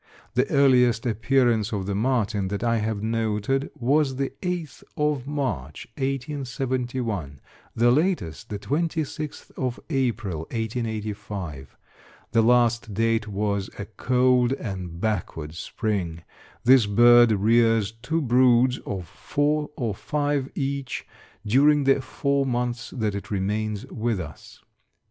The 0.33 0.49
earliest 0.49 1.05
appearance 1.05 1.71
of 1.71 1.85
the 1.85 1.93
martin 1.93 2.47
that 2.47 2.63
I 2.63 2.77
have 2.77 3.03
noted 3.03 3.69
was 3.75 4.15
the 4.15 4.31
8th 4.41 4.81
of 4.97 5.27
March, 5.27 5.85
1871, 5.95 7.39
the 7.75 7.91
latest 7.91 8.49
the 8.49 8.57
26th 8.57 9.51
of 9.51 9.79
April, 9.91 10.39
1885. 10.49 11.77
The 12.31 12.41
last 12.41 12.95
date 12.95 13.27
was 13.27 13.69
a 13.77 13.85
cold 13.85 14.53
and 14.53 14.99
backward 14.99 15.53
spring. 15.53 16.23
This 16.63 16.87
bird 16.87 17.31
rears 17.33 17.91
two 17.91 18.23
broods 18.23 18.79
of 18.87 19.07
four 19.07 19.69
or 19.77 19.93
five 19.93 20.49
each 20.55 21.05
during 21.45 21.83
the 21.83 22.01
four 22.01 22.47
months 22.47 22.89
that 22.89 23.13
it 23.13 23.29
remains 23.29 23.85
with 23.85 24.19
us. 24.19 24.63